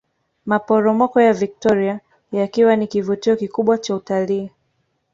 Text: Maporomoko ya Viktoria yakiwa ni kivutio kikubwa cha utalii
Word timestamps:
Maporomoko 0.45 1.21
ya 1.21 1.33
Viktoria 1.33 1.99
yakiwa 2.31 2.75
ni 2.75 2.87
kivutio 2.87 3.35
kikubwa 3.35 3.77
cha 3.77 3.95
utalii 3.95 4.51